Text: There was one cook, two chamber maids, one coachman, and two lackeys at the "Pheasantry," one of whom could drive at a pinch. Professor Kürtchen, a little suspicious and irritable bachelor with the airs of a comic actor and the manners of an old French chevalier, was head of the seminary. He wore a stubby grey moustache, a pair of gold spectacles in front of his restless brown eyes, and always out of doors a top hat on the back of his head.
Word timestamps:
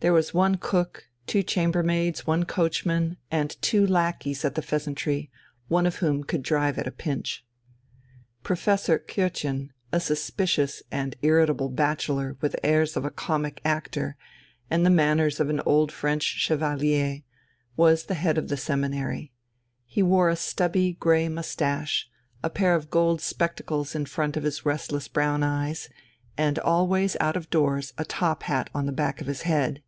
There 0.00 0.12
was 0.12 0.34
one 0.34 0.56
cook, 0.56 1.08
two 1.26 1.42
chamber 1.42 1.82
maids, 1.82 2.26
one 2.26 2.44
coachman, 2.44 3.16
and 3.30 3.56
two 3.62 3.86
lackeys 3.86 4.44
at 4.44 4.54
the 4.54 4.60
"Pheasantry," 4.60 5.30
one 5.68 5.86
of 5.86 5.96
whom 5.96 6.24
could 6.24 6.42
drive 6.42 6.76
at 6.78 6.86
a 6.86 6.90
pinch. 6.90 7.42
Professor 8.42 8.98
Kürtchen, 8.98 9.70
a 9.92 9.96
little 9.96 10.00
suspicious 10.00 10.82
and 10.92 11.16
irritable 11.22 11.70
bachelor 11.70 12.36
with 12.42 12.52
the 12.52 12.66
airs 12.66 12.98
of 12.98 13.06
a 13.06 13.10
comic 13.10 13.62
actor 13.64 14.14
and 14.68 14.84
the 14.84 14.90
manners 14.90 15.40
of 15.40 15.48
an 15.48 15.62
old 15.64 15.90
French 15.90 16.22
chevalier, 16.24 17.20
was 17.74 18.04
head 18.04 18.36
of 18.36 18.48
the 18.48 18.58
seminary. 18.58 19.32
He 19.86 20.02
wore 20.02 20.28
a 20.28 20.36
stubby 20.36 20.92
grey 21.00 21.30
moustache, 21.30 22.10
a 22.42 22.50
pair 22.50 22.74
of 22.74 22.90
gold 22.90 23.22
spectacles 23.22 23.94
in 23.94 24.04
front 24.04 24.36
of 24.36 24.42
his 24.42 24.66
restless 24.66 25.08
brown 25.08 25.42
eyes, 25.42 25.88
and 26.36 26.58
always 26.58 27.16
out 27.20 27.38
of 27.38 27.48
doors 27.48 27.94
a 27.96 28.04
top 28.04 28.42
hat 28.42 28.68
on 28.74 28.84
the 28.84 28.92
back 28.92 29.22
of 29.22 29.26
his 29.28 29.42
head. 29.48 29.82